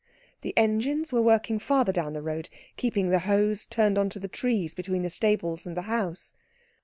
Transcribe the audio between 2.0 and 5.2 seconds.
the road, keeping the hose turned on to the trees between the